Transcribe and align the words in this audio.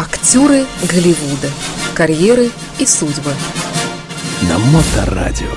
Актеры 0.00 0.64
Голливуда. 0.90 1.50
Карьеры 1.92 2.48
и 2.78 2.86
судьбы. 2.86 3.34
На 4.48 4.58
Моторадио. 4.58 5.50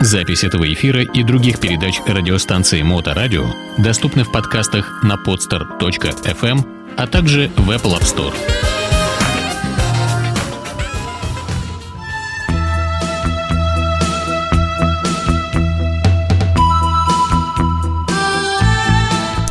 Запись 0.00 0.42
этого 0.42 0.72
эфира 0.72 1.02
и 1.02 1.22
других 1.22 1.60
передач 1.60 2.00
радиостанции 2.04 2.82
Моторадио 2.82 3.46
доступны 3.78 4.24
в 4.24 4.32
подкастах 4.32 5.04
на 5.04 5.14
podster.fm, 5.14 6.96
а 6.96 7.06
также 7.06 7.48
в 7.56 7.70
Apple 7.70 7.96
App 7.96 8.02
Store. 8.02 8.79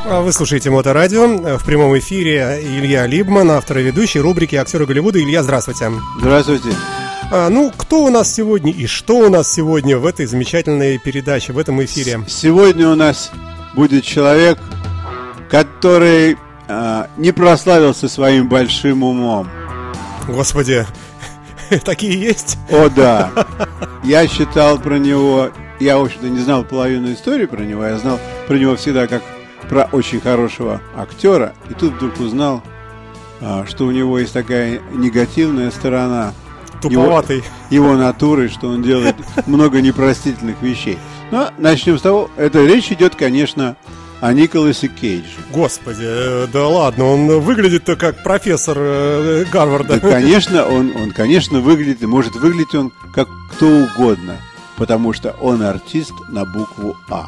Вы 0.09 0.33
слушаете 0.33 0.71
Моторадио. 0.71 1.57
В 1.59 1.63
прямом 1.63 1.95
эфире 1.99 2.59
Илья 2.63 3.05
Либман, 3.05 3.51
автор 3.51 3.77
и 3.77 3.83
ведущий 3.83 4.19
рубрики 4.19 4.55
«Актеры 4.55 4.87
Голливуда». 4.87 5.21
Илья, 5.21 5.43
здравствуйте. 5.43 5.91
Здравствуйте. 6.19 6.69
А, 7.31 7.47
ну, 7.49 7.71
кто 7.77 8.03
у 8.03 8.09
нас 8.09 8.33
сегодня 8.33 8.71
и 8.71 8.87
что 8.87 9.17
у 9.19 9.29
нас 9.29 9.53
сегодня 9.53 9.99
в 9.99 10.07
этой 10.07 10.25
замечательной 10.25 10.97
передаче, 10.97 11.53
в 11.53 11.59
этом 11.59 11.83
эфире? 11.85 12.21
Сегодня 12.27 12.89
у 12.89 12.95
нас 12.95 13.31
будет 13.75 14.03
человек, 14.03 14.57
который 15.47 16.37
э, 16.67 17.05
не 17.17 17.31
прославился 17.31 18.09
своим 18.09 18.49
большим 18.49 19.03
умом. 19.03 19.47
Господи, 20.27 20.87
такие 21.85 22.19
есть? 22.19 22.57
О, 22.71 22.89
да. 22.89 23.31
Я 24.03 24.27
считал 24.27 24.79
про 24.79 24.97
него, 24.97 25.51
я, 25.79 25.99
в 25.99 26.05
общем-то, 26.05 26.29
не 26.29 26.39
знал 26.39 26.63
половину 26.63 27.13
истории 27.13 27.45
про 27.45 27.61
него, 27.61 27.85
я 27.85 27.97
знал 27.99 28.19
про 28.47 28.55
него 28.55 28.75
всегда 28.75 29.05
как 29.05 29.21
про 29.67 29.89
очень 29.91 30.21
хорошего 30.21 30.81
актера, 30.95 31.53
и 31.69 31.73
тут 31.73 31.93
вдруг 31.93 32.19
узнал, 32.19 32.61
а, 33.41 33.65
что 33.67 33.85
у 33.85 33.91
него 33.91 34.19
есть 34.19 34.33
такая 34.33 34.81
негативная 34.93 35.71
сторона– 35.71 36.33
Туповатый. 36.81 37.43
Его, 37.69 37.87
его 37.87 37.97
натуры, 37.97 38.49
что 38.49 38.69
он 38.69 38.81
делает 38.81 39.15
много 39.47 39.81
непростительных 39.81 40.61
вещей. 40.61 40.97
Но 41.31 41.51
начнем 41.57 41.97
с 41.97 42.01
того, 42.01 42.29
это 42.37 42.65
речь 42.65 42.91
идет, 42.91 43.15
конечно, 43.15 43.75
о 44.21 44.33
Николасе 44.33 44.87
Кейдже. 44.87 45.29
Господи, 45.51 46.03
э, 46.03 46.47
да 46.51 46.67
ладно, 46.67 47.05
он 47.05 47.39
выглядит-то 47.39 47.95
как 47.95 48.23
профессор 48.23 48.77
э, 48.79 49.45
Гарварда. 49.51 49.99
Да, 49.99 50.09
конечно, 50.09 50.65
он, 50.65 50.93
он, 50.95 51.11
конечно, 51.11 51.59
выглядит, 51.59 52.01
может 52.01 52.35
выглядеть 52.35 52.75
он 52.75 52.91
как 53.13 53.27
кто 53.53 53.67
угодно, 53.67 54.37
потому 54.77 55.13
что 55.13 55.31
он 55.41 55.61
артист 55.61 56.13
на 56.29 56.45
букву 56.45 56.97
А. 57.09 57.27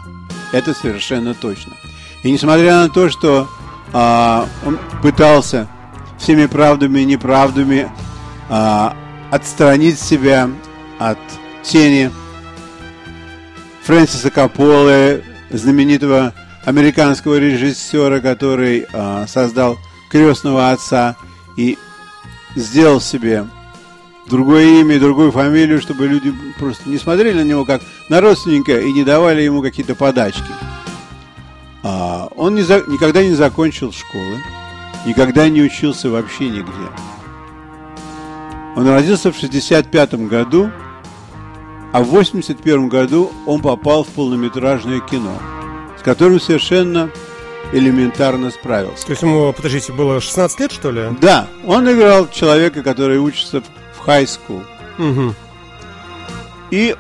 Это 0.52 0.74
совершенно 0.74 1.34
точно. 1.34 1.74
И 2.24 2.32
несмотря 2.32 2.84
на 2.84 2.90
то, 2.90 3.10
что 3.10 3.48
а, 3.94 4.48
он 4.66 4.80
пытался 5.02 5.68
всеми 6.18 6.46
правдами 6.46 7.00
и 7.00 7.06
неправдами 7.06 7.90
а, 8.50 8.96
отстранить 9.32 10.00
себя 10.00 10.50
от 11.00 11.18
тени 11.64 12.12
Фрэнсиса 13.84 14.30
Капполы, 14.30 15.24
знаменитого 15.50 16.34
американского 16.66 17.38
режиссера, 17.38 18.20
который 18.20 18.86
э, 18.92 19.26
создал 19.28 19.78
крестного 20.10 20.72
отца 20.72 21.16
и 21.58 21.78
сделал 22.56 23.02
себе 23.02 23.46
другое 24.30 24.82
имя 24.82 24.96
и 24.96 25.00
другую 25.00 25.32
фамилию, 25.32 25.82
чтобы 25.82 26.08
люди 26.08 26.34
просто 26.60 26.90
не 26.90 26.98
смотрели 26.98 27.40
на 27.40 27.44
него 27.44 27.66
как 27.66 27.82
на 28.10 28.22
родственника 28.22 28.80
и 28.80 28.92
не 28.92 29.04
давали 29.04 29.42
ему 29.42 29.62
какие-то 29.62 29.96
подачки. 29.96 30.52
А, 31.84 32.28
он 32.36 32.56
не 32.56 32.62
за, 32.62 32.84
никогда 32.88 33.24
не 33.24 33.34
закончил 33.34 33.92
школы, 33.92 34.38
никогда 35.06 35.50
не 35.50 35.62
учился 35.62 36.10
вообще 36.10 36.50
нигде. 36.50 36.90
Он 38.76 38.88
родился 38.88 39.32
в 39.32 39.36
65 39.36 40.14
году, 40.28 40.72
а 41.92 42.02
в 42.02 42.06
81 42.06 42.88
году 42.88 43.32
он 43.46 43.62
попал 43.62 44.04
в 44.04 44.08
полнометражное 44.10 45.00
кино, 45.02 45.38
с 46.00 46.04
которым 46.04 46.40
совершенно 46.40 47.10
элементарно 47.74 48.52
справился. 48.52 49.06
То 49.06 49.12
есть 49.12 49.22
ему, 49.22 49.52
подождите, 49.54 49.94
было 49.94 50.22
16 50.22 50.60
лет, 50.60 50.72
что 50.72 50.92
ли? 50.92 51.04
Да, 51.20 51.48
он 51.66 51.92
играл 51.92 52.30
человека, 52.30 52.84
который 52.84 53.18
учится 53.18 53.62
в 53.62 54.08
school. 54.08 54.64
Угу. 54.98 55.36
И 56.72 56.96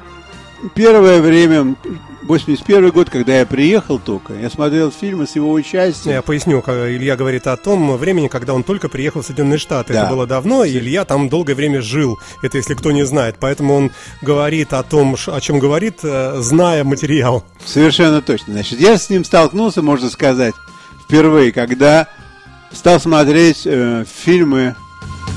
первое 0.76 1.22
время 1.22 1.76
81 2.24 2.92
год, 2.92 3.10
когда 3.10 3.40
я 3.40 3.46
приехал 3.46 4.00
только, 4.00 4.34
я 4.34 4.50
смотрел 4.50 4.92
фильмы 4.92 5.26
с 5.26 5.36
его 5.36 5.52
участием. 5.52 6.14
Я 6.14 6.22
поясню, 6.22 6.64
Илья 6.68 7.16
говорит 7.16 7.48
о 7.48 7.58
том 7.58 7.98
времени, 7.98 8.28
когда 8.28 8.54
он 8.54 8.64
только 8.64 8.90
приехал 8.90 9.22
в 9.22 9.26
Соединенные 9.26 9.58
Штаты. 9.58 9.94
Да. 9.94 10.02
Это 10.02 10.10
было 10.12 10.28
давно, 10.28 10.64
и 10.64 10.78
Илья 10.78 11.04
там 11.04 11.30
долгое 11.30 11.56
время 11.56 11.82
жил. 11.82 12.20
Это 12.42 12.58
если 12.58 12.76
кто 12.76 12.92
не 12.92 13.06
знает. 13.06 13.38
Поэтому 13.40 13.74
он 13.74 13.92
говорит 14.22 14.74
о 14.74 14.84
том, 14.84 15.16
о 15.28 15.42
чем 15.42 15.60
говорит, 15.60 16.00
э, 16.04 16.38
зная 16.40 16.84
материал. 16.84 17.44
Совершенно 17.66 18.22
точно. 18.22 18.54
Значит, 18.54 18.80
я 18.80 18.98
с 18.98 19.10
ним 19.10 19.24
столкнулся, 19.24 19.82
можно 19.82 20.10
сказать, 20.10 20.54
впервые, 21.04 21.52
когда 21.52 22.08
стал 22.72 23.00
смотреть 23.00 23.64
э, 23.66 24.06
фильмы 24.08 24.76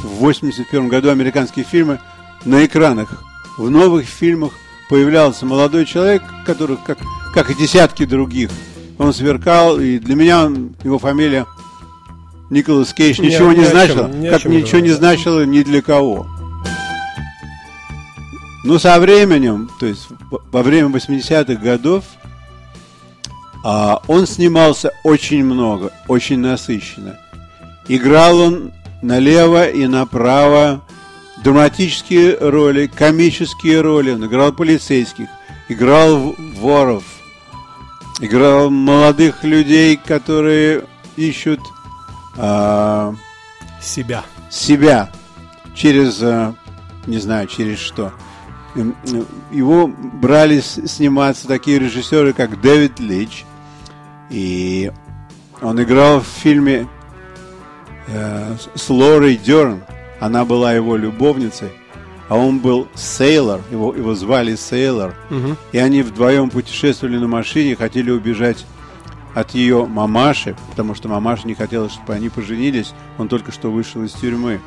в 0.02 0.18
81 0.18 0.88
году, 0.88 1.10
американские 1.10 1.64
фильмы 1.64 2.00
на 2.44 2.64
экранах. 2.64 3.22
В 3.56 3.70
новых 3.70 4.06
фильмах 4.06 4.52
появлялся 4.88 5.46
молодой 5.46 5.86
человек, 5.86 6.22
который, 6.46 6.76
как, 6.84 6.98
как 7.32 7.50
и 7.50 7.54
десятки 7.54 8.04
других, 8.04 8.50
он 8.98 9.12
сверкал, 9.12 9.80
и 9.80 9.98
для 9.98 10.14
меня 10.14 10.44
он, 10.46 10.74
его 10.84 10.98
фамилия 10.98 11.46
Николас 12.50 12.92
Кейдж 12.92 13.20
ничего 13.20 13.52
ни, 13.52 13.58
не 13.58 13.62
ни 13.62 13.66
значила, 13.66 14.10
чем, 14.10 14.30
как 14.30 14.44
ничего 14.44 14.70
говорю. 14.70 14.84
не 14.84 14.90
значило 14.90 15.44
ни 15.44 15.62
для 15.62 15.82
кого. 15.82 16.26
Но 18.64 18.78
со 18.78 18.98
временем, 18.98 19.70
то 19.78 19.86
есть 19.86 20.06
во 20.30 20.62
время 20.62 20.88
80-х 20.88 21.54
годов, 21.54 22.04
а, 23.64 24.02
он 24.08 24.26
снимался 24.26 24.92
очень 25.04 25.44
много, 25.44 25.90
очень 26.06 26.38
насыщенно. 26.38 27.18
Играл 27.88 28.38
он 28.38 28.72
налево 29.02 29.68
и 29.68 29.86
направо, 29.86 30.83
драматические 31.44 32.38
роли, 32.38 32.86
комические 32.86 33.82
роли. 33.82 34.12
Он 34.12 34.24
играл 34.24 34.52
полицейских, 34.52 35.28
играл 35.68 36.34
воров, 36.56 37.04
играл 38.20 38.70
молодых 38.70 39.44
людей, 39.44 40.00
которые 40.02 40.84
ищут 41.16 41.60
а, 42.38 43.14
себя. 43.80 44.24
Себя 44.50 45.10
через, 45.74 46.18
а, 46.22 46.54
не 47.06 47.18
знаю, 47.18 47.46
через 47.46 47.78
что. 47.78 48.12
Его 49.52 49.86
брали 49.86 50.60
сниматься 50.60 51.46
такие 51.46 51.78
режиссеры, 51.78 52.32
как 52.32 52.60
Дэвид 52.60 52.98
Лич. 52.98 53.44
И 54.30 54.90
он 55.60 55.80
играл 55.80 56.20
в 56.20 56.26
фильме 56.26 56.88
э, 58.08 58.56
с 58.74 58.90
Лорой 58.90 59.36
Дерн 59.36 59.84
она 60.24 60.46
была 60.46 60.72
его 60.72 60.96
любовницей, 60.96 61.68
а 62.30 62.36
он 62.36 62.60
был 62.60 62.88
Сейлор, 62.94 63.60
его, 63.70 63.94
его 63.94 64.14
звали 64.14 64.56
Сейлор, 64.56 65.14
угу. 65.30 65.56
и 65.72 65.78
они 65.78 66.02
вдвоем 66.02 66.48
путешествовали 66.48 67.18
на 67.18 67.28
машине, 67.28 67.76
хотели 67.76 68.10
убежать 68.10 68.64
от 69.34 69.50
ее 69.50 69.84
мамаши, 69.84 70.56
потому 70.70 70.94
что 70.94 71.08
мамаша 71.08 71.46
не 71.46 71.54
хотела, 71.54 71.90
чтобы 71.90 72.14
они 72.14 72.30
поженились, 72.30 72.94
он 73.18 73.28
только 73.28 73.52
что 73.52 73.70
вышел 73.70 74.02
из 74.02 74.12
тюрьмы. 74.12 74.60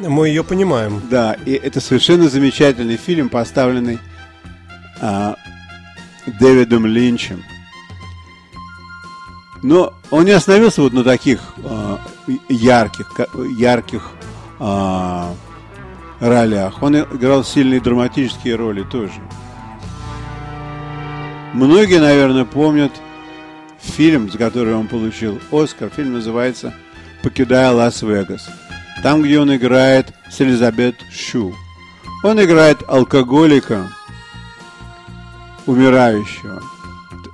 Мы 0.00 0.28
ее 0.28 0.44
понимаем. 0.44 1.00
Да, 1.08 1.34
и 1.46 1.52
это 1.52 1.80
совершенно 1.80 2.28
замечательный 2.28 2.96
фильм, 2.96 3.30
поставленный 3.30 3.98
а, 5.00 5.36
Дэвидом 6.26 6.84
Линчем. 6.84 7.42
Но 9.62 9.94
он 10.10 10.24
не 10.24 10.32
остановился 10.32 10.82
вот 10.82 10.92
на 10.92 11.04
таких 11.04 11.54
а, 11.64 11.98
ярких, 12.48 13.10
ярких 13.56 14.10
а, 14.58 15.34
ролях. 16.20 16.82
Он 16.82 16.96
играл 16.96 17.44
сильные 17.44 17.80
драматические 17.80 18.56
роли 18.56 18.82
тоже. 18.82 19.20
Многие, 21.52 22.00
наверное, 22.00 22.44
помнят 22.44 22.92
фильм, 23.78 24.30
за 24.30 24.38
который 24.38 24.74
он 24.74 24.88
получил 24.88 25.38
Оскар. 25.52 25.90
Фильм 25.90 26.14
называется 26.14 26.74
«Покидая 27.22 27.70
Лас-Вегас». 27.70 28.48
Там, 29.02 29.22
где 29.22 29.38
он 29.38 29.54
играет 29.54 30.12
с 30.30 30.40
Элизабет 30.40 30.96
Шу. 31.12 31.54
Он 32.22 32.42
играет 32.42 32.78
алкоголика, 32.88 33.88
умирающего. 35.66 36.62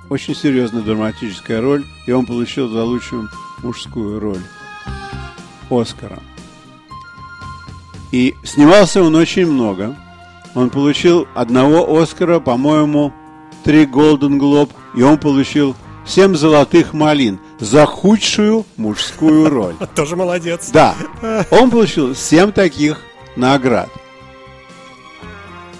Очень 0.09 0.35
серьезная 0.35 0.81
драматическая 0.81 1.61
роль, 1.61 1.85
и 2.05 2.11
он 2.11 2.25
получил 2.25 2.67
за 2.67 2.83
лучшую 2.83 3.29
мужскую 3.63 4.19
роль 4.19 4.41
Оскара. 5.69 6.19
И 8.11 8.35
снимался 8.43 9.03
он 9.03 9.15
очень 9.15 9.45
много. 9.45 9.95
Он 10.53 10.69
получил 10.69 11.27
одного 11.33 11.97
Оскара, 11.97 12.39
по-моему, 12.39 13.13
три 13.63 13.85
Голден 13.85 14.37
Глоб, 14.37 14.71
и 14.95 15.01
он 15.01 15.17
получил 15.17 15.75
семь 16.05 16.35
золотых 16.35 16.93
малин 16.93 17.39
за 17.59 17.85
худшую 17.85 18.65
мужскую 18.75 19.49
роль. 19.49 19.75
Тоже 19.95 20.15
молодец. 20.15 20.69
Да, 20.71 20.95
он 21.51 21.69
получил 21.69 22.15
семь 22.15 22.51
таких 22.51 22.99
наград. 23.35 23.89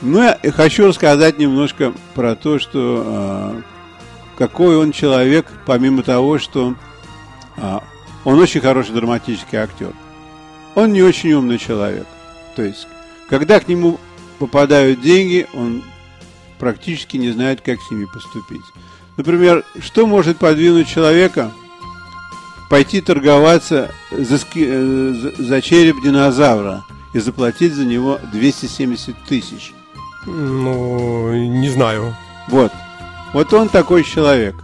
Ну, 0.02 0.24
я 0.24 0.40
хочу 0.52 0.88
рассказать 0.88 1.38
немножко 1.38 1.94
про 2.16 2.36
то, 2.36 2.58
что 2.58 3.04
э, 3.06 3.62
какой 4.38 4.78
он 4.78 4.92
человек, 4.94 5.46
помимо 5.68 6.02
того, 6.02 6.40
что 6.40 6.74
э, 7.58 7.80
он 8.24 8.40
очень 8.40 8.62
хороший 8.62 8.96
драматический 8.96 9.60
актер. 9.60 9.94
Он 10.74 10.92
не 10.92 11.04
очень 11.04 11.34
умный 11.34 11.60
человек. 11.60 12.08
То 12.56 12.64
есть, 12.64 12.88
когда 13.30 13.60
к 13.60 13.68
нему 13.68 14.00
попадают 14.40 15.02
деньги, 15.02 15.48
он 15.54 15.84
практически 16.60 17.18
не 17.18 17.32
знает, 17.32 17.62
как 17.62 17.80
с 17.82 17.92
ними 17.92 18.06
поступить. 18.06 18.62
Например, 19.18 19.64
что 19.80 20.08
может 20.08 20.38
подвинуть 20.38 20.88
человека 20.88 21.52
пойти 22.70 23.02
торговаться 23.02 23.92
за, 24.12 24.40
э, 24.56 25.14
за 25.38 25.62
череп 25.62 26.02
динозавра 26.02 26.84
и 27.14 27.20
заплатить 27.20 27.74
за 27.74 27.86
него 27.86 28.20
270 28.32 29.16
тысяч? 29.28 29.74
Ну, 30.26 31.34
не 31.34 31.70
знаю. 31.70 32.16
Вот. 32.48 32.72
Вот 33.34 33.54
он 33.54 33.70
такой 33.70 34.04
человек. 34.04 34.56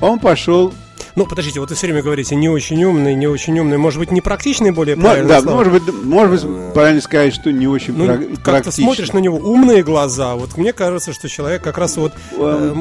Он 0.00 0.18
пошел 0.18 0.72
ну, 1.14 1.26
подождите, 1.26 1.60
вот 1.60 1.68
вы 1.68 1.76
все 1.76 1.86
время 1.86 2.02
говорите 2.02 2.34
не 2.34 2.48
очень 2.48 2.82
умный, 2.84 3.14
не 3.14 3.26
очень 3.26 3.58
умный. 3.58 3.76
Может 3.76 3.98
быть, 3.98 4.10
не 4.10 4.20
практичный 4.20 4.70
более 4.70 4.96
правильно? 4.96 5.28
Да, 5.28 5.42
слово? 5.42 5.56
может 5.56 5.72
быть, 5.72 6.04
может 6.04 6.46
быть, 6.46 6.72
правильно 6.72 7.00
сказать, 7.02 7.34
что 7.34 7.52
не 7.52 7.66
очень 7.66 7.94
ну, 7.94 8.06
практичный. 8.06 8.36
Как-то 8.42 8.70
смотришь 8.70 9.12
на 9.12 9.18
него 9.18 9.36
умные 9.36 9.82
глаза. 9.82 10.36
Вот 10.36 10.56
мне 10.56 10.72
кажется, 10.72 11.12
что 11.12 11.28
человек 11.28 11.62
как 11.62 11.76
раз 11.76 11.96
вот 11.98 12.12
э, 12.32 12.74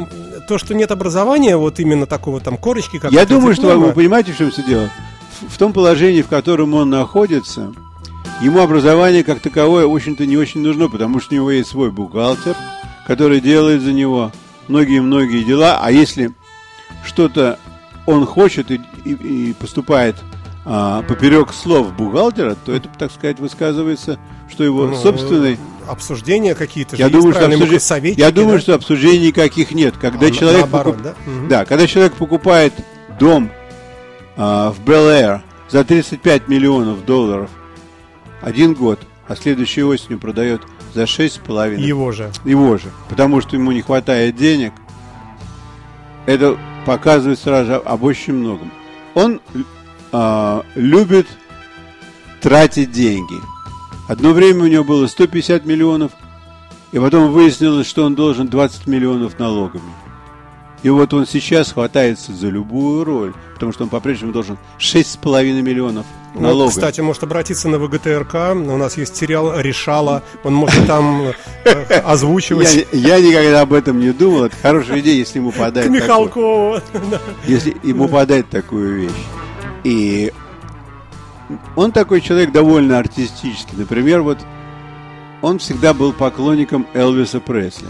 то, 0.47 0.57
что 0.57 0.73
нет 0.73 0.91
образования, 0.91 1.57
вот 1.57 1.79
именно 1.79 2.05
такого 2.05 2.39
там 2.39 2.57
корочки, 2.57 2.99
как 2.99 3.11
Я 3.11 3.25
думаю, 3.25 3.53
диплома. 3.53 3.73
что 3.73 3.81
вы 3.81 3.93
понимаете, 3.93 4.31
в 4.31 4.37
чем 4.37 4.51
все 4.51 4.63
дело. 4.63 4.89
В, 5.41 5.53
в 5.53 5.57
том 5.57 5.73
положении, 5.73 6.21
в 6.21 6.27
котором 6.27 6.73
он 6.73 6.89
находится, 6.89 7.73
ему 8.41 8.59
образование 8.59 9.25
как 9.25 9.41
таковое, 9.41 9.87
в 9.87 9.93
общем-то, 9.93 10.25
не 10.25 10.37
очень 10.37 10.61
нужно, 10.61 10.87
потому 10.87 11.19
что 11.19 11.33
у 11.33 11.35
него 11.35 11.51
есть 11.51 11.69
свой 11.69 11.91
бухгалтер, 11.91 12.55
который 13.07 13.41
делает 13.41 13.81
за 13.81 13.91
него 13.91 14.31
многие-многие 14.69 15.43
дела. 15.43 15.79
А 15.81 15.91
если 15.91 16.33
что-то 17.05 17.59
он 18.11 18.25
хочет 18.25 18.71
и, 18.71 18.81
и, 19.05 19.49
и 19.49 19.53
поступает 19.53 20.15
а, 20.63 21.01
поперек 21.03 21.53
слов 21.53 21.93
бухгалтера, 21.95 22.55
то 22.55 22.71
это, 22.71 22.87
так 22.89 23.11
сказать, 23.11 23.39
высказывается, 23.39 24.19
что 24.49 24.63
его 24.63 24.87
ну, 24.87 24.95
собственный 24.95 25.57
обсуждения 25.87 26.53
какие-то. 26.53 26.95
Я 26.95 27.09
думаю, 27.09 27.33
что 27.33 27.45
обсуждение, 27.45 28.13
я 28.17 28.31
думаю, 28.31 28.57
да? 28.57 28.61
что 28.61 28.75
обсуждений 28.75 29.27
никаких 29.27 29.71
нет. 29.71 29.95
Когда 29.99 30.27
а, 30.27 30.31
человек 30.31 30.61
наоборот, 30.61 30.97
покуп... 30.97 31.03
да? 31.03 31.31
Угу. 31.31 31.47
да, 31.47 31.65
когда 31.65 31.87
человек 31.87 32.13
покупает 32.13 32.73
дом 33.19 33.49
а, 34.37 34.71
в 34.71 34.83
Бел-Эйр 34.85 35.41
за 35.69 35.83
35 35.83 36.47
миллионов 36.47 37.05
долларов 37.05 37.49
один 38.41 38.73
год, 38.73 38.99
а 39.27 39.35
следующей 39.35 39.83
осенью 39.83 40.19
продает 40.19 40.61
за 40.93 41.03
6,5. 41.03 41.79
Его 41.79 42.11
же. 42.11 42.31
Его 42.45 42.77
же. 42.77 42.89
Потому 43.09 43.41
что 43.41 43.55
ему 43.55 43.71
не 43.71 43.81
хватает 43.81 44.35
денег. 44.35 44.73
Это 46.25 46.57
показывает 46.85 47.39
сразу 47.39 47.81
об 47.85 48.03
очень 48.03 48.33
многом. 48.33 48.71
Он 49.13 49.41
э, 50.11 50.61
любит 50.75 51.27
тратить 52.41 52.91
деньги. 52.91 53.35
Одно 54.07 54.31
время 54.31 54.63
у 54.63 54.67
него 54.67 54.83
было 54.83 55.07
150 55.07 55.65
миллионов, 55.65 56.11
и 56.91 56.99
потом 56.99 57.31
выяснилось, 57.31 57.87
что 57.87 58.05
он 58.05 58.15
должен 58.15 58.47
20 58.47 58.87
миллионов 58.87 59.39
налогами. 59.39 59.91
И 60.83 60.89
вот 60.89 61.13
он 61.13 61.27
сейчас 61.27 61.73
хватается 61.73 62.33
за 62.33 62.49
любую 62.49 63.03
роль, 63.03 63.33
потому 63.53 63.71
что 63.71 63.83
он 63.83 63.89
по-прежнему 63.89 64.33
должен 64.33 64.57
6,5 64.79 65.61
миллионов 65.61 66.05
налогов. 66.33 66.65
Ну, 66.65 66.69
кстати, 66.69 67.01
может 67.01 67.23
обратиться 67.23 67.67
на 67.67 67.77
ВГТРК. 67.77 68.35
У 68.53 68.77
нас 68.77 68.97
есть 68.97 69.15
сериал 69.15 69.59
«Решала». 69.59 70.23
Он 70.43 70.53
может 70.53 70.85
там 70.87 71.33
э, 71.65 71.71
озвучивать. 71.99 72.87
Я, 72.91 73.17
я 73.17 73.27
никогда 73.27 73.61
об 73.61 73.73
этом 73.73 73.99
не 73.99 74.11
думал. 74.11 74.45
Это 74.45 74.55
хорошая 74.61 74.99
идея, 74.99 75.15
если 75.15 75.39
ему 75.39 75.51
подать. 75.51 75.87
К 75.87 75.89
Михалкову. 75.89 76.79
Если 77.45 77.75
ему 77.83 78.07
подать 78.07 78.49
такую 78.49 79.01
вещь. 79.01 79.11
И 79.83 80.31
он 81.75 81.91
такой 81.91 82.21
человек 82.21 82.51
довольно 82.51 82.97
артистический. 82.99 83.77
Например, 83.77 84.21
вот 84.21 84.39
он 85.41 85.59
всегда 85.59 85.93
был 85.93 86.13
поклонником 86.13 86.87
Элвиса 86.93 87.39
Пресли. 87.39 87.87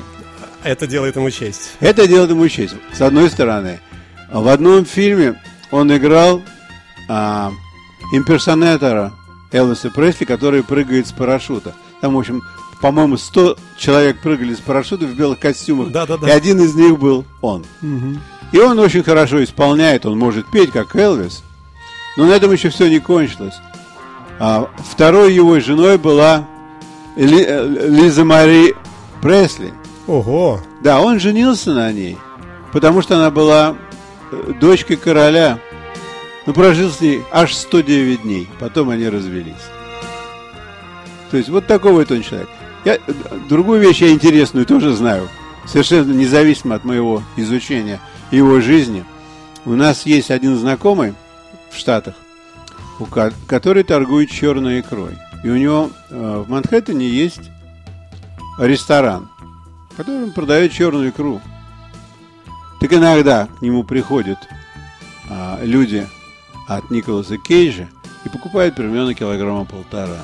Это 0.64 0.88
делает 0.88 1.16
ему 1.16 1.30
честь. 1.32 1.74
Это 1.80 2.08
делает 2.08 2.30
ему 2.30 2.48
честь. 2.48 2.76
С 2.94 3.02
одной 3.02 3.30
стороны, 3.30 3.80
в 4.32 4.48
одном 4.48 4.86
фильме 4.86 5.42
он 5.72 5.96
играл 5.96 6.42
а, 7.10 7.52
имперсонатора 8.12 9.14
Элвиса 9.52 9.90
Пресли, 9.90 10.26
который 10.26 10.64
прыгает 10.64 11.08
с 11.08 11.12
парашюта. 11.12 11.74
Там, 12.00 12.16
в 12.16 12.20
общем, 12.20 12.42
по-моему, 12.82 13.18
100 13.18 13.58
человек 13.78 14.22
прыгали 14.22 14.56
с 14.56 14.60
парашюта 14.60 15.06
в 15.06 15.14
белых 15.14 15.40
костюмах. 15.40 15.92
Да, 15.92 16.06
да, 16.06 16.18
да. 16.18 16.28
И 16.28 16.32
один 16.32 16.60
из 16.62 16.74
них 16.76 16.98
был 16.98 17.26
он. 17.42 17.66
Угу. 17.82 18.18
И 18.52 18.60
он 18.60 18.80
очень 18.80 19.04
хорошо 19.04 19.44
исполняет, 19.44 20.06
он 20.06 20.18
может 20.18 20.50
петь, 20.52 20.72
как 20.72 20.96
Элвис. 20.96 21.44
Но 22.18 22.26
на 22.26 22.32
этом 22.32 22.52
еще 22.52 22.70
все 22.70 22.90
не 22.90 23.00
кончилось. 23.00 23.56
А 24.40 24.70
второй 24.90 25.34
его 25.34 25.60
женой 25.60 25.98
была 25.98 26.48
Ли, 27.16 27.46
э, 27.48 27.88
Лиза 27.88 28.26
Мари 28.26 28.76
Пресли. 29.22 29.74
Ого! 30.08 30.60
Да, 30.82 31.00
он 31.00 31.20
женился 31.20 31.74
на 31.74 31.92
ней, 31.92 32.18
потому 32.74 33.02
что 33.02 33.18
она 33.18 33.30
была 33.30 33.76
э, 34.32 34.54
дочкой 34.60 34.98
короля. 34.98 35.60
Но 36.46 36.54
прожил 36.54 36.90
с 36.90 37.02
ней 37.02 37.22
аж 37.32 37.54
109 37.54 38.24
дней. 38.24 38.50
Потом 38.60 38.90
они 38.90 39.08
развелись. 39.08 39.54
То 41.30 41.38
есть 41.38 41.50
вот 41.50 41.68
такой 41.68 41.94
вот 41.94 42.12
он 42.12 42.24
человек. 42.24 42.50
Я, 42.84 42.98
другую 43.48 43.80
вещь 43.80 44.02
я 44.02 44.12
интересную 44.12 44.66
тоже 44.66 44.94
знаю. 44.94 45.30
Совершенно 45.66 46.12
независимо 46.12 46.76
от 46.76 46.84
моего 46.84 47.24
изучения 47.38 48.00
его 48.32 48.60
жизни. 48.60 49.06
У 49.66 49.74
нас 49.74 50.06
есть 50.06 50.32
один 50.32 50.56
знакомый 50.58 51.14
в 51.70 51.78
Штатах, 51.78 52.16
который 53.48 53.84
торгует 53.84 54.32
черной 54.32 54.82
икрой. 54.82 55.18
И 55.44 55.50
у 55.50 55.56
него 55.56 55.92
э, 56.10 56.44
в 56.46 56.50
Манхэттене 56.50 57.08
есть 57.08 57.52
ресторан 58.58 59.30
которым 59.96 60.32
продает 60.32 60.72
черную 60.72 61.10
икру. 61.10 61.42
Так 62.80 62.94
иногда 62.94 63.48
к 63.48 63.62
нему 63.62 63.84
приходят 63.84 64.40
а, 65.30 65.60
люди 65.62 66.08
от 66.76 66.90
Николаса 66.92 67.38
Кейджа 67.38 67.90
и 68.26 68.30
покупают 68.30 68.76
примерно 68.76 69.14
килограмма 69.14 69.66
полтора. 69.66 70.22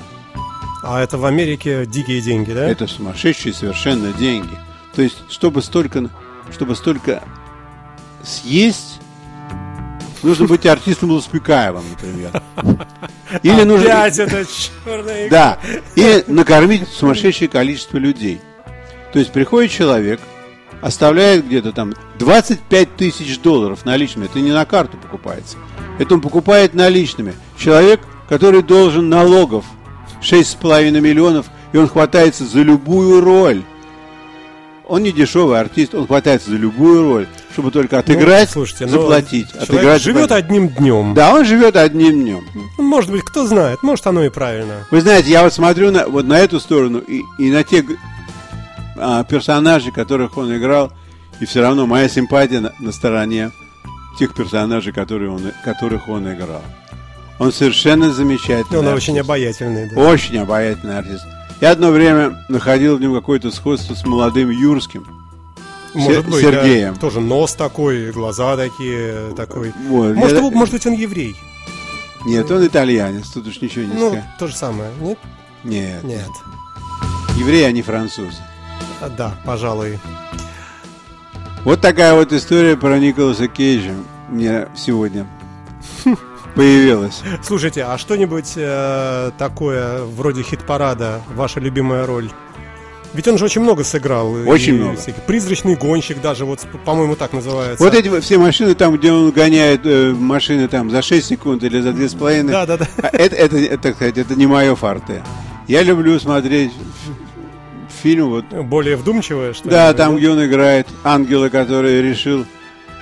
А 0.84 1.02
это 1.02 1.18
в 1.18 1.26
Америке 1.26 1.86
дикие 1.86 2.22
деньги, 2.22 2.52
да? 2.52 2.68
Это 2.68 2.88
сумасшедшие 2.88 3.54
совершенно 3.54 4.14
деньги. 4.14 4.58
То 4.96 5.02
есть, 5.02 5.18
чтобы 5.30 5.62
столько, 5.62 6.10
чтобы 6.52 6.76
столько 6.76 7.24
съесть, 8.24 9.00
нужно 10.24 10.48
быть 10.48 10.66
артистом 10.66 11.12
Луспекаевым, 11.12 11.84
например. 11.90 12.42
Или 13.44 13.64
нужно... 13.64 13.88
это 13.88 14.46
черная 14.46 15.30
Да. 15.30 15.60
Или 15.96 16.24
накормить 16.28 16.88
сумасшедшее 16.88 17.50
количество 17.50 17.98
людей. 17.98 18.40
То 19.12 19.20
есть 19.20 19.32
приходит 19.32 19.72
человек, 19.72 20.22
оставляет 20.82 21.46
где-то 21.46 21.72
там 21.72 21.94
25 22.20 22.96
тысяч 22.96 23.40
долларов 23.40 23.86
наличными. 23.86 24.26
Это 24.26 24.40
не 24.40 24.52
на 24.52 24.66
карту 24.66 24.98
покупается. 24.98 25.58
Это 26.00 26.14
он 26.14 26.22
покупает 26.22 26.74
наличными. 26.74 27.34
Человек, 27.58 28.02
который 28.30 28.62
должен 28.62 29.10
налогов 29.10 29.66
6,5 30.22 31.00
миллионов, 31.00 31.48
и 31.74 31.78
он 31.78 31.88
хватается 31.88 32.46
за 32.46 32.62
любую 32.62 33.22
роль. 33.22 33.64
Он 34.88 35.04
не 35.04 35.12
дешевый 35.12 35.60
артист, 35.60 35.94
он 35.94 36.08
хватается 36.08 36.52
за 36.52 36.56
любую 36.56 37.04
роль, 37.04 37.28
чтобы 37.52 37.72
только 37.72 37.96
ну, 37.96 38.00
отыграть, 38.00 38.48
ну, 38.48 38.54
слушайте, 38.54 38.88
заплатить. 38.88 39.52
Отыграть, 39.52 40.02
живет 40.02 40.22
заплатить. 40.22 40.46
одним 40.46 40.70
днем. 40.70 41.14
Да, 41.14 41.34
он 41.34 41.44
живет 41.44 41.76
одним 41.76 42.22
днем. 42.22 42.46
Может 42.78 43.12
быть, 43.12 43.24
кто 43.24 43.46
знает, 43.46 43.84
может 43.84 44.08
оно 44.08 44.24
и 44.24 44.30
правильно. 44.30 44.88
Вы 44.90 45.02
знаете, 45.02 45.30
я 45.30 45.44
вот 45.44 45.54
смотрю 45.54 45.92
на, 45.92 46.08
вот 46.08 46.26
на 46.26 46.40
эту 46.40 46.62
сторону 46.62 47.00
и, 47.00 47.22
и 47.38 47.52
на 47.52 47.66
те 47.66 47.84
а, 49.00 49.24
персонажей, 49.24 49.92
которых 49.92 50.38
он 50.38 50.56
играл, 50.56 50.92
и 51.40 51.46
все 51.46 51.62
равно 51.62 51.86
моя 51.86 52.10
симпатия 52.10 52.60
на, 52.60 52.74
на 52.80 52.92
стороне 52.92 53.52
тех 54.18 54.34
персонажей, 54.34 54.94
которые 54.94 55.32
он, 55.32 55.52
которых 55.64 56.10
он 56.10 56.32
играл. 56.32 56.64
Он 57.40 57.52
совершенно 57.52 58.12
замечательный. 58.12 58.80
Он 58.80 58.88
артист. 58.88 59.10
очень 59.10 59.20
обаятельный. 59.20 59.90
Да. 59.90 60.02
Очень 60.02 60.38
обаятельный 60.38 60.98
артист. 60.98 61.24
Я 61.62 61.72
одно 61.72 61.92
время 61.92 62.46
находил 62.50 62.98
в 62.98 63.02
нем 63.02 63.14
какое-то 63.14 63.52
сходство 63.52 63.94
с 63.94 64.06
молодым 64.06 64.50
Юрским. 64.50 65.06
Может 65.94 66.28
быть, 66.28 66.42
Сергеем. 66.42 66.94
Да, 66.94 67.00
тоже 67.00 67.20
нос 67.20 67.54
такой, 67.54 68.12
глаза 68.12 68.56
такие, 68.56 69.34
такой. 69.36 69.74
Вот, 69.88 70.16
может, 70.16 70.42
я... 70.42 70.52
может 70.52 70.74
быть, 70.74 70.86
он 70.86 70.94
еврей. 70.94 71.36
Нет, 72.26 72.50
он 72.52 72.66
итальянец, 72.66 73.30
тут 73.30 73.48
уж 73.48 73.62
ничего 73.62 73.86
не 73.86 73.94
ну, 73.94 74.24
то 74.38 74.48
же 74.48 74.56
самое, 74.56 74.92
нет? 75.00 75.18
Нет. 75.64 76.04
Нет. 76.04 76.30
евреи, 77.38 77.64
а 77.64 77.72
не 77.72 77.82
французы. 77.82 78.38
Да, 79.18 79.34
пожалуй. 79.46 80.00
Вот 81.64 81.82
такая 81.82 82.14
вот 82.14 82.32
история 82.34 82.78
про 82.78 82.98
Николаса 82.98 83.48
Кейджа 83.48 83.94
мне 84.30 84.68
сегодня 84.76 85.28
появилась. 86.56 87.22
Слушайте, 87.44 87.84
а 87.84 87.98
что-нибудь 87.98 88.54
э, 88.56 89.32
такое 89.38 90.04
вроде 90.04 90.44
хит-парада, 90.44 91.22
ваша 91.36 91.60
любимая 91.60 92.06
роль? 92.06 92.30
Ведь 93.14 93.28
он 93.28 93.38
же 93.38 93.46
очень 93.46 93.62
много 93.62 93.84
сыграл. 93.84 94.32
Очень 94.48 94.76
много. 94.76 94.98
Всякий. 94.98 95.22
Призрачный 95.26 95.76
гонщик 95.76 96.22
даже, 96.22 96.46
вот, 96.46 96.66
по-моему, 96.86 97.16
так 97.16 97.34
называется. 97.34 97.84
Вот 97.84 97.94
эти 97.94 98.20
все 98.20 98.38
машины 98.38 98.76
там, 98.76 98.96
где 98.96 99.12
он 99.12 99.32
гоняет 99.32 99.86
э, 99.86 100.14
машины 100.14 100.68
там 100.68 100.90
за 100.90 101.02
6 101.02 101.26
секунд 101.26 101.64
или 101.64 101.80
за 101.80 101.90
2,5. 101.90 102.50
Да, 102.50 102.66
да, 102.66 102.78
да. 102.78 102.88
Это, 103.12 103.36
это, 103.36 103.58
это, 103.58 103.78
так 103.78 103.96
сказать, 103.96 104.18
это 104.18 104.36
не 104.36 104.46
мое 104.46 104.76
фарте. 104.76 105.24
Я 105.68 105.84
люблю 105.84 106.20
смотреть 106.20 106.72
фильм 107.98 108.30
вот. 108.30 108.46
Более 108.46 108.96
вдумчивое, 108.96 109.54
что 109.54 109.70
Да, 109.70 109.94
там, 109.94 110.18
где 110.18 110.30
он 110.30 110.46
играет 110.46 110.88
ангела, 111.04 111.50
который 111.50 112.02
решил 112.02 112.46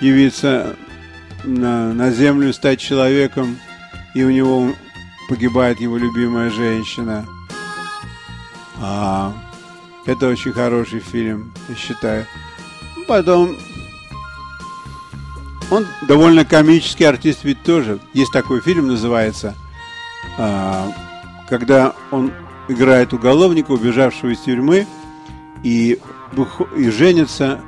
явиться 0.01 0.75
на, 1.43 1.93
на 1.93 2.11
землю, 2.11 2.53
стать 2.53 2.79
человеком, 2.79 3.57
и 4.13 4.23
у 4.23 4.29
него 4.29 4.71
погибает 5.29 5.79
его 5.79 5.97
любимая 5.97 6.49
женщина. 6.49 7.25
А, 8.81 9.33
это 10.05 10.27
очень 10.27 10.51
хороший 10.51 10.99
фильм, 10.99 11.53
я 11.69 11.75
считаю. 11.75 12.25
Потом 13.07 13.55
он 15.71 15.87
довольно 16.07 16.45
комический 16.45 17.05
артист 17.05 17.43
ведь 17.43 17.63
тоже. 17.63 17.99
Есть 18.13 18.31
такой 18.31 18.61
фильм, 18.61 18.87
называется, 18.87 19.55
а, 20.37 20.91
когда 21.49 21.93
он 22.11 22.31
играет 22.67 23.13
уголовника, 23.13 23.71
убежавшего 23.71 24.31
из 24.31 24.39
тюрьмы, 24.39 24.87
и, 25.63 25.99
и 26.75 26.89
женится 26.89 27.61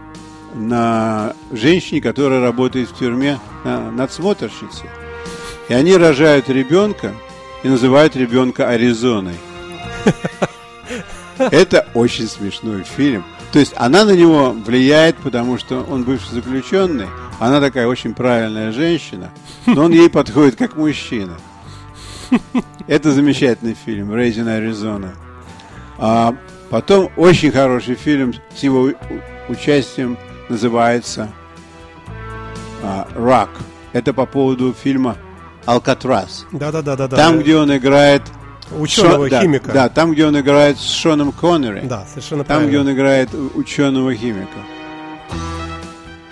на 0.53 1.33
женщине, 1.51 2.01
которая 2.01 2.41
работает 2.41 2.89
в 2.89 2.97
тюрьме 2.97 3.39
на, 3.63 3.91
надсмотрщицей. 3.91 4.89
И 5.69 5.73
они 5.73 5.95
рожают 5.95 6.49
ребенка 6.49 7.13
и 7.63 7.69
называют 7.69 8.15
ребенка 8.15 8.69
Аризоной. 8.69 9.35
Это 11.37 11.87
очень 11.93 12.27
смешной 12.27 12.83
фильм. 12.83 13.23
То 13.51 13.59
есть 13.59 13.73
она 13.75 14.05
на 14.05 14.15
него 14.15 14.51
влияет, 14.51 15.17
потому 15.17 15.57
что 15.57 15.81
он 15.83 16.03
бывший 16.03 16.33
заключенный. 16.33 17.07
Она 17.39 17.61
такая 17.61 17.87
очень 17.87 18.13
правильная 18.13 18.71
женщина, 18.71 19.31
но 19.65 19.85
он 19.85 19.91
ей 19.91 20.09
подходит 20.09 20.55
как 20.55 20.75
мужчина. 20.75 21.37
Это 22.87 23.11
замечательный 23.11 23.73
фильм 23.73 24.11
«Raising 24.11 24.45
Arizona». 24.45 25.09
А 25.97 26.35
потом 26.69 27.11
очень 27.17 27.51
хороший 27.51 27.95
фильм 27.95 28.33
с 28.55 28.63
его 28.63 28.91
участием 29.49 30.17
называется 30.49 31.29
а, 32.83 33.07
«Рак». 33.15 33.49
Это 33.93 34.13
по 34.13 34.25
поводу 34.25 34.73
фильма 34.73 35.17
«Алкатрас». 35.65 36.45
Да-да-да. 36.51 37.07
Там, 37.07 37.39
где 37.39 37.57
он 37.57 37.75
играет 37.75 38.21
Ученого-химика. 38.71 39.67
Да, 39.67 39.73
да, 39.73 39.89
там, 39.89 40.11
где 40.11 40.25
он 40.25 40.39
играет 40.39 40.77
с 40.77 40.91
Шоном 40.91 41.31
Коннери. 41.31 41.87
Да, 41.87 42.05
совершенно 42.05 42.43
Там, 42.43 42.57
правильно. 42.57 42.69
где 42.69 42.79
он 42.79 42.91
играет 42.91 43.29
ученого-химика. 43.55 44.59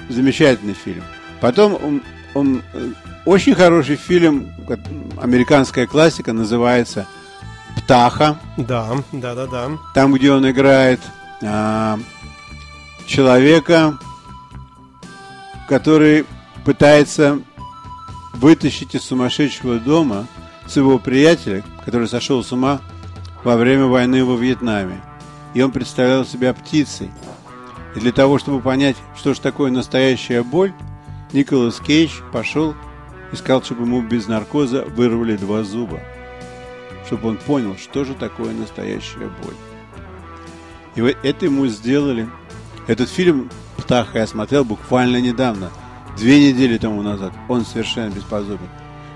Замечательный 0.09 0.73
фильм. 0.73 1.03
Потом 1.39 1.75
он, 1.81 2.03
он 2.33 2.61
э, 2.73 2.91
очень 3.25 3.55
хороший 3.55 3.95
фильм, 3.95 4.53
американская 5.19 5.87
классика, 5.87 6.33
называется 6.33 7.07
«Птаха». 7.77 8.39
Да, 8.57 8.91
да, 9.11 9.35
да, 9.35 9.47
да. 9.47 9.71
Там, 9.93 10.13
где 10.13 10.31
он 10.31 10.49
играет 10.49 10.99
а, 11.43 11.99
человека, 13.05 13.97
который 15.67 16.25
пытается 16.63 17.39
вытащить 18.33 18.95
из 18.95 19.03
сумасшедшего 19.03 19.79
дома 19.79 20.27
своего 20.67 20.99
приятеля, 20.99 21.63
который 21.83 22.07
сошел 22.07 22.43
с 22.43 22.51
ума 22.51 22.81
во 23.43 23.57
время 23.57 23.85
войны 23.85 24.23
во 24.23 24.35
Вьетнаме. 24.35 25.01
И 25.53 25.61
он 25.61 25.71
представлял 25.71 26.25
себя 26.25 26.53
птицей. 26.53 27.09
И 27.95 27.99
для 27.99 28.11
того, 28.11 28.39
чтобы 28.39 28.59
понять, 28.59 28.97
что 29.15 29.33
же 29.33 29.41
такое 29.41 29.71
настоящая 29.71 30.43
боль, 30.43 30.73
Николас 31.31 31.79
Кейдж 31.79 32.21
пошел 32.31 32.75
и 33.31 33.35
сказал, 33.35 33.63
чтобы 33.63 33.83
ему 33.83 34.01
без 34.01 34.27
наркоза 34.27 34.83
вырвали 34.83 35.35
два 35.35 35.63
зуба. 35.63 35.99
Чтобы 37.05 37.29
он 37.29 37.37
понял, 37.37 37.77
что 37.77 38.03
же 38.03 38.13
такое 38.13 38.53
настоящая 38.53 39.29
боль. 39.43 39.55
И 40.95 41.01
вот 41.01 41.17
это 41.23 41.45
ему 41.45 41.67
сделали. 41.67 42.27
Этот 42.87 43.09
фильм 43.09 43.49
«Птаха» 43.77 44.19
я 44.19 44.27
смотрел 44.27 44.63
буквально 44.63 45.19
недавно, 45.19 45.71
две 46.17 46.51
недели 46.51 46.77
тому 46.77 47.01
назад. 47.01 47.33
Он 47.49 47.65
совершенно 47.65 48.11
бесподобен. 48.11 48.69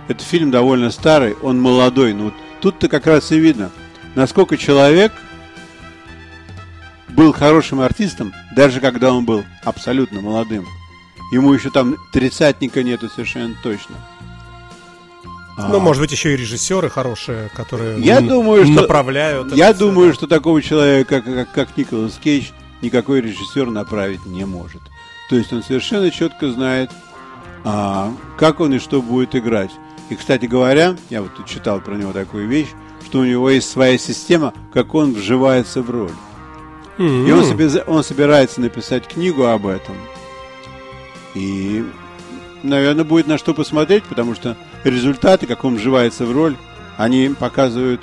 Этот 0.07 0.23
фильм 0.23 0.51
довольно 0.51 0.89
старый, 0.89 1.35
он 1.41 1.61
молодой. 1.61 2.13
Но 2.13 2.25
вот 2.25 2.33
тут-то 2.61 2.89
как 2.89 3.07
раз 3.07 3.31
и 3.31 3.39
видно, 3.39 3.69
насколько 4.15 4.57
человек 4.57 5.13
был 7.09 7.31
хорошим 7.31 7.81
артистом, 7.81 8.33
даже 8.55 8.79
когда 8.81 9.13
он 9.13 9.25
был 9.25 9.43
абсолютно 9.63 10.21
молодым. 10.21 10.65
Ему 11.31 11.53
еще 11.53 11.69
там 11.69 11.97
тридцатника 12.11 12.83
нету 12.83 13.09
совершенно 13.09 13.55
точно. 13.61 13.95
Ну, 15.57 15.77
а. 15.77 15.79
может 15.79 16.01
быть, 16.01 16.11
еще 16.11 16.33
и 16.33 16.37
режиссеры 16.37 16.89
хорошие, 16.89 17.49
которые 17.53 17.99
я 18.01 18.21
думаю, 18.21 18.63
что, 18.63 18.81
направляют. 18.81 19.53
Я 19.55 19.73
думаю, 19.73 20.09
да. 20.09 20.15
что 20.15 20.27
такого 20.27 20.61
человека, 20.61 21.21
как, 21.21 21.25
как, 21.25 21.51
как 21.51 21.77
Николас 21.77 22.17
Кейдж, 22.21 22.51
никакой 22.81 23.21
режиссер 23.21 23.69
направить 23.69 24.25
не 24.25 24.45
может. 24.45 24.81
То 25.29 25.35
есть 25.35 25.51
он 25.51 25.61
совершенно 25.61 26.09
четко 26.11 26.49
знает, 26.49 26.91
а, 27.63 28.13
как 28.37 28.61
он 28.61 28.73
и 28.73 28.79
что 28.79 29.01
будет 29.01 29.35
играть. 29.35 29.71
И, 30.09 30.15
кстати 30.15 30.45
говоря, 30.45 30.95
я 31.09 31.21
вот 31.21 31.31
читал 31.45 31.81
про 31.81 31.95
него 31.95 32.13
такую 32.13 32.47
вещь, 32.47 32.69
что 33.05 33.19
у 33.19 33.25
него 33.25 33.49
есть 33.49 33.69
своя 33.69 33.97
система, 33.97 34.53
как 34.73 34.95
он 34.95 35.13
вживается 35.13 35.81
в 35.81 35.89
роль. 35.89 36.11
Mm-hmm. 36.97 37.27
И 37.27 37.31
он, 37.31 37.45
себе, 37.45 37.83
он 37.83 38.03
собирается 38.03 38.61
написать 38.61 39.07
книгу 39.07 39.45
об 39.45 39.67
этом. 39.67 39.95
И, 41.35 41.85
наверное, 42.63 43.03
будет 43.03 43.27
на 43.27 43.37
что 43.37 43.53
посмотреть, 43.53 44.03
потому 44.03 44.35
что 44.35 44.57
результаты, 44.83 45.47
как 45.47 45.63
он 45.63 45.75
вживается 45.75 46.25
в 46.25 46.31
роль, 46.31 46.55
они 46.97 47.29
показывают 47.29 48.01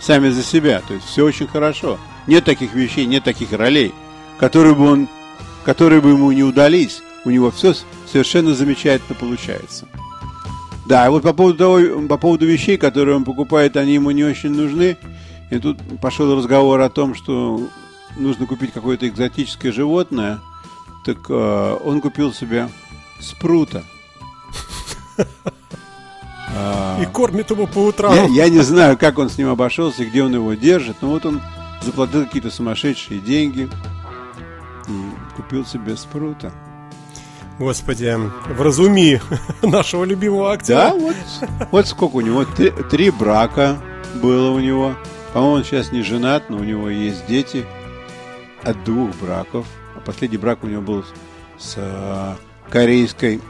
сами 0.00 0.30
за 0.30 0.42
себя. 0.42 0.82
То 0.86 0.94
есть 0.94 1.06
все 1.06 1.24
очень 1.24 1.46
хорошо. 1.46 1.98
Нет 2.26 2.44
таких 2.44 2.74
вещей, 2.74 3.06
нет 3.06 3.24
таких 3.24 3.52
ролей, 3.52 3.92
которые 4.38 4.74
бы 4.74 4.90
он, 4.90 5.08
которые 5.64 6.00
бы 6.00 6.10
ему 6.10 6.30
не 6.32 6.44
удались. 6.44 7.02
У 7.24 7.30
него 7.30 7.50
все 7.50 7.74
совершенно 8.10 8.54
замечательно 8.54 9.14
получается. 9.18 9.86
Да, 10.86 11.04
и 11.04 11.10
вот 11.10 11.22
по 11.22 11.34
поводу, 11.34 11.58
того, 11.58 12.06
по 12.08 12.16
поводу 12.16 12.46
вещей, 12.46 12.78
которые 12.78 13.16
он 13.16 13.24
покупает, 13.24 13.76
они 13.76 13.94
ему 13.94 14.10
не 14.10 14.24
очень 14.24 14.50
нужны. 14.50 14.96
И 15.50 15.58
тут 15.58 15.78
пошел 16.00 16.34
разговор 16.34 16.80
о 16.80 16.88
том, 16.88 17.14
что 17.14 17.68
нужно 18.16 18.46
купить 18.46 18.72
какое-то 18.72 19.06
экзотическое 19.06 19.72
животное. 19.72 20.40
Так 21.08 21.30
э, 21.30 21.78
он 21.86 22.02
купил 22.02 22.34
себе 22.34 22.68
спрута. 23.18 23.82
И 27.00 27.06
кормит 27.06 27.50
его 27.50 27.66
по 27.66 27.78
утрам. 27.78 28.12
Я, 28.12 28.26
я 28.44 28.50
не 28.50 28.58
знаю, 28.58 28.98
как 28.98 29.18
он 29.18 29.30
с 29.30 29.38
ним 29.38 29.48
обошелся, 29.48 30.04
где 30.04 30.22
он 30.22 30.34
его 30.34 30.52
держит, 30.52 30.96
но 31.00 31.08
вот 31.08 31.24
он 31.24 31.40
заплатил 31.80 32.26
какие-то 32.26 32.50
сумасшедшие 32.50 33.20
деньги 33.20 33.70
и 34.86 35.34
купил 35.34 35.64
себе 35.64 35.96
спрута. 35.96 36.52
Господи, 37.58 38.14
вразуми 38.50 39.22
нашего 39.62 40.04
любимого 40.04 40.52
актера. 40.52 40.90
Да, 40.90 40.94
вот, 40.94 41.16
вот 41.70 41.88
сколько 41.88 42.16
у 42.16 42.20
него. 42.20 42.44
Три, 42.44 42.70
три 42.90 43.10
брака 43.10 43.78
было 44.16 44.50
у 44.50 44.58
него. 44.58 44.94
По-моему, 45.32 45.54
он 45.54 45.64
сейчас 45.64 45.90
не 45.90 46.02
женат, 46.02 46.50
но 46.50 46.58
у 46.58 46.64
него 46.64 46.90
есть 46.90 47.26
дети 47.26 47.64
от 48.62 48.84
двух 48.84 49.16
браков. 49.16 49.64
Последний 50.08 50.38
брак 50.38 50.64
у 50.64 50.66
него 50.66 50.80
был 50.80 51.04
с 51.58 51.74
э, 51.76 52.34
корейской 52.70 53.42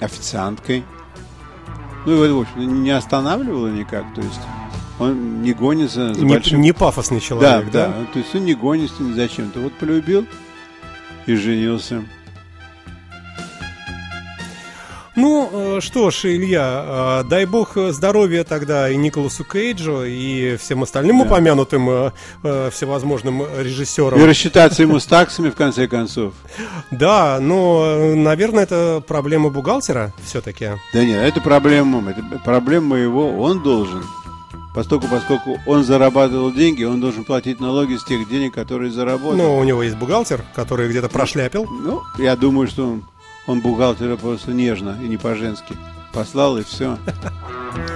официанткой. 0.00 0.82
Ну, 2.06 2.24
и, 2.24 2.28
в 2.28 2.40
общем, 2.40 2.82
не 2.82 2.90
останавливало 2.90 3.68
никак. 3.68 4.12
То 4.12 4.20
есть 4.20 4.40
он 4.98 5.42
не 5.42 5.52
гонится 5.52 6.12
за 6.12 6.24
не, 6.24 6.28
большим... 6.34 6.60
Не 6.60 6.72
пафосный 6.72 7.20
человек, 7.20 7.70
да? 7.70 7.86
Да, 7.86 7.94
да. 8.00 8.06
То 8.12 8.18
есть 8.18 8.34
он 8.34 8.44
не 8.44 8.54
гонится 8.54 9.00
ни 9.00 9.12
зачем-то. 9.12 9.60
Вот 9.60 9.74
полюбил 9.74 10.26
и 11.26 11.36
женился. 11.36 12.02
Ну, 15.22 15.48
э, 15.52 15.80
что 15.80 16.10
ж, 16.10 16.24
Илья, 16.24 17.20
э, 17.22 17.28
дай 17.28 17.44
бог 17.46 17.76
здоровья 17.76 18.42
тогда 18.42 18.90
и 18.90 18.96
Николасу 18.96 19.44
Кейджу, 19.44 20.02
и 20.02 20.56
всем 20.56 20.82
остальным 20.82 21.18
да. 21.18 21.26
упомянутым 21.26 21.88
э, 22.42 22.70
всевозможным 22.72 23.44
режиссерам. 23.56 24.20
И 24.20 24.24
рассчитаться 24.24 24.82
ему 24.82 24.98
с 24.98 25.06
таксами, 25.06 25.50
в 25.50 25.54
конце 25.54 25.86
концов. 25.86 26.34
Да, 26.90 27.38
но, 27.40 28.16
наверное, 28.16 28.64
это 28.64 29.00
проблема 29.06 29.50
бухгалтера 29.50 30.12
все-таки. 30.24 30.70
Да 30.92 31.04
нет, 31.04 31.22
это 31.22 31.40
проблема, 31.40 32.10
это 32.10 32.40
проблема 32.44 32.96
его, 32.96 33.40
он 33.40 33.62
должен 33.62 34.02
поскольку, 34.74 35.06
поскольку 35.08 35.60
он 35.66 35.84
зарабатывал 35.84 36.52
деньги, 36.52 36.84
он 36.84 37.00
должен 37.00 37.24
платить 37.24 37.60
налоги 37.60 37.94
с 37.94 38.04
тех 38.04 38.28
денег, 38.28 38.54
которые 38.54 38.90
заработал. 38.90 39.36
Ну, 39.36 39.58
у 39.58 39.64
него 39.64 39.82
есть 39.82 39.96
бухгалтер, 39.96 40.44
который 40.54 40.88
где-то 40.88 41.08
прошляпил. 41.08 41.66
Ну, 41.70 42.02
я 42.18 42.36
думаю, 42.36 42.68
что 42.68 42.88
он, 42.88 43.04
он 43.46 43.60
бухгалтера 43.60 44.16
просто 44.16 44.52
нежно 44.52 44.96
и 45.02 45.08
не 45.08 45.16
по-женски 45.16 45.76
послал, 46.12 46.58
и 46.58 46.62
все. 46.62 46.98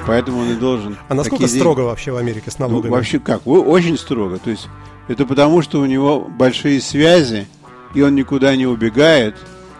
Поэтому 0.07 0.41
он 0.41 0.53
и 0.53 0.55
должен. 0.55 0.97
А 1.09 1.15
насколько 1.15 1.47
строго 1.47 1.83
деньги... 1.83 1.91
вообще 1.91 2.13
в 2.13 2.17
Америке 2.17 2.51
с 2.51 2.59
налогами? 2.59 2.91
Ну, 2.91 2.97
вообще 2.97 3.19
как? 3.19 3.47
Очень 3.47 3.99
строго. 3.99 4.39
То 4.39 4.51
есть 4.51 4.69
это 5.09 5.27
потому, 5.27 5.63
что 5.63 5.81
у 5.81 5.87
него 5.87 6.21
большие 6.21 6.81
связи, 6.81 7.47
и 7.95 8.03
он 8.03 8.15
никуда 8.15 8.57
не 8.57 8.67
убегает, 8.67 9.37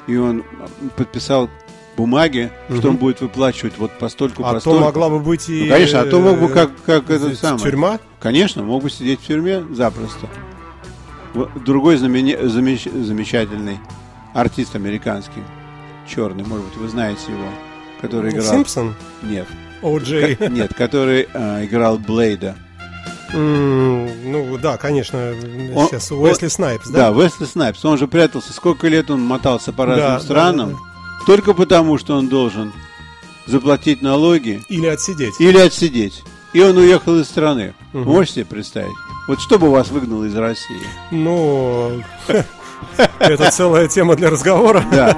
и 0.07 0.17
он 0.17 0.45
подписал 0.97 1.49
бумаги, 1.97 2.51
угу. 2.69 2.79
что 2.79 2.89
он 2.91 2.97
будет 2.97 3.21
выплачивать 3.21 3.79
вот 3.79 3.91
постольку 3.93 4.45
а 4.45 4.53
постольку. 4.53 4.79
А 4.79 4.81
то 4.81 4.85
могла 4.87 5.09
бы 5.09 5.19
быть 5.19 5.49
и... 5.49 5.65
Ну, 5.65 5.71
конечно, 5.71 6.01
а 6.01 6.05
то 6.05 6.21
мог 6.21 6.39
бы 6.39 6.49
как, 6.49 6.71
как 6.85 7.11
этот 7.11 7.39
самый... 7.39 7.59
Тюрьма? 7.59 7.99
Конечно, 8.21 8.63
мог 8.63 8.83
бы 8.83 8.91
сидеть 8.91 9.21
в 9.21 9.27
тюрьме 9.27 9.65
запросто. 9.71 10.29
Другой 11.65 11.97
замени... 11.97 12.37
замеч... 12.43 12.85
замечательный 12.85 13.79
артист 14.37 14.77
американский, 14.77 15.43
черный, 16.07 16.45
может 16.45 16.67
быть, 16.67 16.77
вы 16.77 16.89
знаете 16.89 17.33
его, 17.33 17.49
который 18.01 18.31
играл... 18.31 18.45
Симпсон? 18.47 18.95
Нет. 19.23 19.47
О'Джей? 19.83 20.37
Нет, 20.51 20.75
который 20.75 21.29
э, 21.33 21.65
играл 21.65 21.99
Блейда. 21.99 22.57
Mm, 23.33 24.29
ну 24.31 24.59
да, 24.59 24.77
конечно, 24.77 25.35
он, 25.75 25.89
сейчас 25.89 26.11
Уэсли 26.13 26.49
Снайпс, 26.49 26.89
да? 26.89 27.11
Да, 27.11 27.13
Уэсли 27.13 27.45
Снайпс. 27.45 27.85
Он 27.85 27.99
же 27.99 28.07
прятался. 28.07 28.53
Сколько 28.53 28.89
лет 28.89 29.11
он 29.11 29.21
мотался 29.21 29.73
по 29.73 29.85
разным 29.85 30.07
да, 30.07 30.21
странам. 30.21 30.71
Да, 30.71 30.77
да. 30.77 31.25
Только 31.27 31.53
потому, 31.53 31.99
что 31.99 32.17
он 32.17 32.29
должен 32.29 32.73
заплатить 33.47 34.01
налоги. 34.01 34.63
Или 34.69 34.87
отсидеть. 34.87 35.35
Или 35.41 35.59
отсидеть. 35.59 36.23
И 36.53 36.61
он 36.63 36.77
уехал 36.77 37.19
из 37.19 37.27
страны. 37.27 37.75
Угу. 37.93 38.05
Можете 38.05 38.35
себе 38.35 38.45
представить? 38.47 38.95
Вот 39.29 39.41
что 39.41 39.59
бы 39.59 39.71
вас 39.71 39.91
выгнало 39.91 40.25
из 40.25 40.37
России? 40.37 40.81
Ну, 41.11 42.01
это 43.19 43.51
целая 43.51 43.89
тема 43.89 44.17
для 44.17 44.31
разговора. 44.31 44.85
Да. 44.91 45.17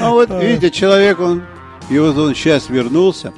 А 0.00 0.10
вот, 0.10 0.30
видите, 0.40 0.70
человек, 0.70 1.20
он, 1.20 1.42
и 1.88 1.98
вот 1.98 2.16
он 2.16 2.34
сейчас 2.34 2.68
вернулся, 2.68 3.32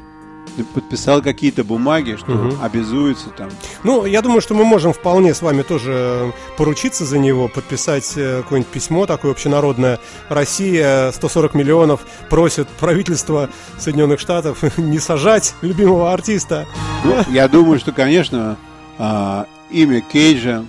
подписал 0.75 1.23
какие-то 1.23 1.65
бумаги, 1.65 2.17
что 2.17 2.33
угу. 2.33 2.57
обязуется 2.63 3.31
там. 3.31 3.51
Ну, 3.85 4.05
я 4.05 4.21
думаю, 4.23 4.41
что 4.41 4.55
мы 4.55 4.65
можем 4.65 4.93
вполне 4.93 5.35
с 5.35 5.43
вами 5.43 5.63
тоже 5.63 6.33
поручиться 6.57 7.05
за 7.05 7.19
него, 7.19 7.49
подписать 7.49 8.13
э, 8.17 8.43
какое-нибудь 8.43 8.71
письмо 8.71 9.07
такое 9.07 9.33
общенародное. 9.33 9.99
Россия 10.29 11.11
140 11.13 11.55
миллионов 11.55 12.03
просит 12.29 12.69
правительство 12.69 13.49
Соединенных 13.79 14.21
Штатов 14.21 14.63
не 14.77 14.99
сажать 14.99 15.55
любимого 15.63 16.13
артиста. 16.13 16.67
Ну, 17.05 17.17
я 17.31 17.49
думаю, 17.49 17.79
что, 17.79 17.93
конечно, 17.93 18.57
а, 18.99 19.47
имя 19.71 20.01
Кейджа 20.01 20.65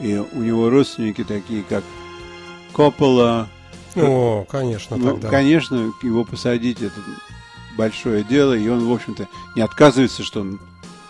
и 0.00 0.16
у 0.16 0.38
него 0.40 0.68
родственники 0.70 1.24
такие, 1.24 1.62
как 1.62 1.82
Коппола. 2.76 3.48
О, 3.96 4.44
конечно, 4.50 4.98
ну, 4.98 5.12
тогда. 5.12 5.30
Конечно, 5.30 5.90
его 6.02 6.24
посадить 6.24 6.82
это 6.82 7.00
большое 7.78 8.22
дело, 8.22 8.52
и 8.52 8.68
он, 8.68 8.86
в 8.86 8.92
общем-то, 8.92 9.26
не 9.54 9.62
отказывается, 9.62 10.22
что 10.22 10.42
он 10.42 10.60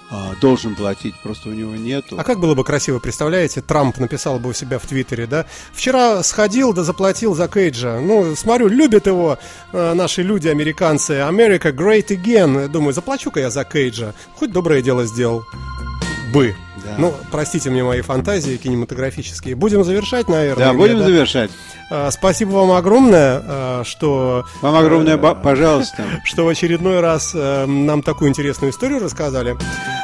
а, 0.08 0.34
должен 0.40 0.76
платить, 0.76 1.14
просто 1.24 1.48
у 1.48 1.52
него 1.52 1.74
нету. 1.74 2.16
А 2.16 2.22
как 2.22 2.38
было 2.38 2.54
бы 2.54 2.62
красиво, 2.62 3.00
представляете, 3.00 3.62
Трамп 3.62 3.98
написал 3.98 4.38
бы 4.38 4.50
у 4.50 4.52
себя 4.52 4.78
в 4.78 4.86
Твиттере, 4.86 5.26
да? 5.26 5.46
Вчера 5.72 6.22
сходил, 6.22 6.72
да 6.72 6.84
заплатил 6.84 7.34
за 7.34 7.48
Кейджа. 7.48 7.98
Ну, 7.98 8.36
смотрю, 8.36 8.68
любят 8.68 9.08
его 9.08 9.36
э, 9.72 9.94
наши 9.94 10.22
люди, 10.22 10.46
американцы. 10.46 11.14
America 11.14 11.72
great 11.72 12.08
again. 12.10 12.68
Думаю, 12.68 12.92
заплачу-ка 12.92 13.40
я 13.40 13.50
за 13.50 13.64
Кейджа. 13.64 14.14
Хоть 14.36 14.52
доброе 14.52 14.82
дело 14.82 15.04
сделал. 15.04 15.44
Бы. 16.32 16.54
Да. 16.84 16.94
Ну, 16.98 17.14
простите 17.30 17.70
мне 17.70 17.82
мои 17.82 18.00
фантазии 18.00 18.56
кинематографические. 18.56 19.54
Будем 19.54 19.84
завершать, 19.84 20.28
наверное. 20.28 20.66
Да, 20.66 20.72
будем 20.72 20.98
да? 20.98 21.04
завершать. 21.04 21.50
А, 21.90 22.10
спасибо 22.10 22.50
вам 22.50 22.72
огромное, 22.72 23.42
а, 23.44 23.82
что... 23.84 24.44
Вам 24.60 24.74
огромное, 24.74 25.14
а, 25.14 25.34
пожалуйста. 25.34 26.04
Что 26.24 26.44
в 26.44 26.48
очередной 26.48 27.00
раз 27.00 27.32
а, 27.34 27.66
нам 27.66 28.02
такую 28.02 28.30
интересную 28.30 28.72
историю 28.72 29.00
рассказали. 29.00 29.56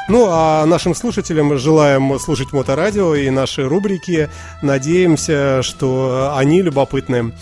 Ну, 0.08 0.26
а 0.30 0.64
нашим 0.66 0.94
слушателям 0.94 1.56
желаем 1.58 2.18
слушать 2.18 2.52
Моторадио 2.52 3.14
и 3.14 3.30
наши 3.30 3.68
рубрики. 3.68 4.30
Надеемся, 4.62 5.62
что 5.62 6.34
они 6.36 6.62
любопытны. 6.62 7.32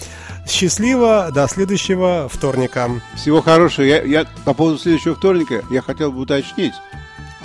Счастливо, 0.47 1.31
до 1.33 1.47
следующего 1.49 2.29
вторника. 2.31 2.91
Всего 3.15 3.43
хорошего. 3.43 3.85
Я, 3.85 4.03
я 4.03 4.27
по 4.45 4.55
поводу 4.55 4.79
следующего 4.79 5.15
вторника 5.15 5.63
я 5.71 5.83
хотел 5.83 6.13
бы 6.13 6.21
уточнить. 6.21 6.75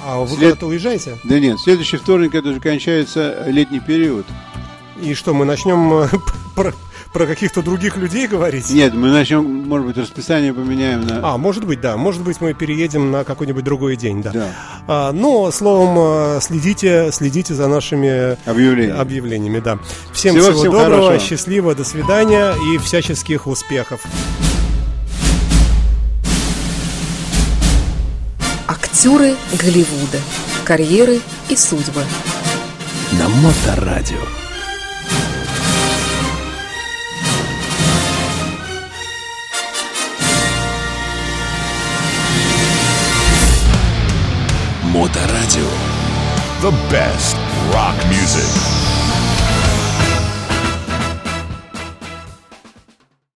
А 0.07 0.19
вы 0.19 0.27
След... 0.27 0.39
куда-то 0.51 0.67
уезжаете? 0.67 1.17
Да 1.23 1.39
нет, 1.39 1.59
следующий 1.59 1.97
вторник 1.97 2.35
это 2.35 2.49
уже 2.49 2.59
кончается 2.59 3.45
летний 3.47 3.79
период. 3.79 4.27
И 5.01 5.13
что, 5.15 5.33
мы 5.33 5.45
начнем 5.45 5.93
э, 5.93 6.07
про, 6.55 6.73
про 7.11 7.25
каких-то 7.25 7.63
других 7.63 7.97
людей 7.97 8.27
говорить? 8.27 8.69
Нет, 8.69 8.93
мы 8.93 9.09
начнем, 9.09 9.43
может 9.43 9.87
быть, 9.87 9.97
расписание 9.97 10.53
поменяем 10.53 11.01
на... 11.01 11.33
А, 11.33 11.37
может 11.37 11.65
быть, 11.65 11.81
да. 11.81 11.97
Может 11.97 12.21
быть, 12.23 12.39
мы 12.39 12.53
переедем 12.53 13.09
на 13.11 13.23
какой-нибудь 13.23 13.63
другой 13.63 13.95
день, 13.95 14.21
да. 14.21 14.31
да. 14.31 14.51
А, 14.87 15.11
но, 15.11 15.49
словом, 15.51 15.95
э, 15.97 16.39
следите, 16.41 17.11
следите 17.11 17.55
за 17.55 17.67
нашими 17.67 18.37
объявлениями. 18.47 18.99
объявлениями 18.99 19.59
да. 19.59 19.79
Всем 20.13 20.35
всего, 20.35 20.51
всего 20.51 20.59
всем 20.59 20.71
доброго, 20.71 21.07
хорошего. 21.07 21.19
счастливо, 21.19 21.75
до 21.75 21.83
свидания 21.83 22.53
и 22.73 22.77
всяческих 22.77 23.47
успехов. 23.47 24.01
Актеры 29.05 29.35
Голливуда. 29.61 30.19
Карьеры 30.63 31.21
и 31.49 31.55
судьбы. 31.55 32.03
На 33.11 33.29
Моторадио. 33.29 34.17
Моторадио. 44.85 45.69
The 46.63 46.73
best 46.89 47.37
rock 47.71 47.93
music. 48.09 48.84